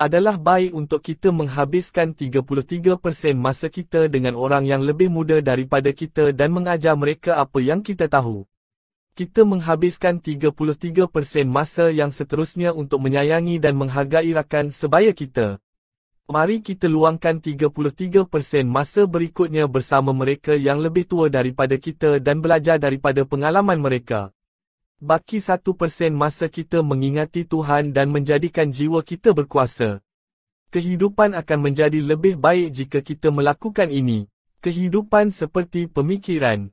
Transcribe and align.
Adalah 0.00 0.40
baik 0.40 0.72
untuk 0.72 1.04
kita 1.04 1.28
menghabiskan 1.28 2.16
33% 2.16 3.36
masa 3.36 3.68
kita 3.68 4.08
dengan 4.08 4.32
orang 4.32 4.64
yang 4.64 4.80
lebih 4.80 5.12
muda 5.12 5.44
daripada 5.44 5.92
kita 5.92 6.32
dan 6.32 6.56
mengajar 6.56 6.96
mereka 6.96 7.36
apa 7.36 7.60
yang 7.60 7.84
kita 7.84 8.08
tahu. 8.08 8.48
Kita 9.12 9.44
menghabiskan 9.44 10.16
33% 10.16 10.56
masa 11.44 11.92
yang 11.92 12.08
seterusnya 12.08 12.72
untuk 12.72 13.04
menyayangi 13.04 13.60
dan 13.60 13.76
menghargai 13.76 14.32
rakan 14.32 14.72
sebaya 14.72 15.12
kita. 15.12 15.60
Mari 16.32 16.64
kita 16.64 16.88
luangkan 16.88 17.36
33% 17.36 17.84
masa 18.64 19.04
berikutnya 19.04 19.68
bersama 19.68 20.16
mereka 20.16 20.56
yang 20.56 20.80
lebih 20.80 21.04
tua 21.04 21.28
daripada 21.28 21.76
kita 21.76 22.24
dan 22.24 22.40
belajar 22.40 22.80
daripada 22.80 23.28
pengalaman 23.28 23.76
mereka. 23.76 24.32
Baki 25.00 25.40
1% 25.40 25.64
masa 26.12 26.52
kita 26.52 26.84
mengingati 26.84 27.48
Tuhan 27.48 27.96
dan 27.96 28.12
menjadikan 28.12 28.68
jiwa 28.68 29.00
kita 29.00 29.32
berkuasa. 29.32 30.04
Kehidupan 30.76 31.32
akan 31.32 31.58
menjadi 31.72 32.04
lebih 32.04 32.36
baik 32.36 32.68
jika 32.68 33.00
kita 33.00 33.32
melakukan 33.32 33.88
ini. 33.88 34.28
Kehidupan 34.60 35.32
seperti 35.32 35.88
pemikiran, 35.88 36.68